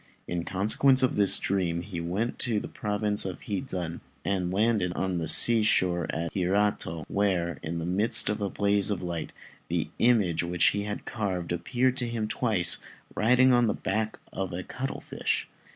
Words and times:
In 0.27 0.45
consequence 0.45 1.03
of 1.03 1.15
this 1.15 1.37
dream 1.37 1.83
he 1.83 2.01
went 2.01 2.39
to 2.39 2.59
the 2.59 2.67
province 2.67 3.23
of 3.23 3.41
Hizen, 3.41 3.99
and 4.25 4.51
landed 4.51 4.93
on 4.93 5.19
the 5.19 5.27
sea 5.27 5.61
shore 5.61 6.07
at 6.09 6.33
Hirato, 6.33 7.05
where, 7.07 7.59
in 7.61 7.77
the 7.77 7.85
midst 7.85 8.27
of 8.27 8.41
a 8.41 8.49
blaze 8.49 8.89
of 8.89 9.03
light, 9.03 9.31
the 9.67 9.89
image 9.99 10.41
which 10.41 10.69
he 10.69 10.85
had 10.85 11.05
carved 11.05 11.51
appeared 11.51 11.97
to 11.97 12.07
him 12.07 12.27
twice, 12.27 12.79
riding 13.15 13.53
on 13.53 13.67
the 13.67 13.75
back 13.75 14.17
of 14.33 14.51
a 14.53 14.63
cuttlefish. 14.63 15.47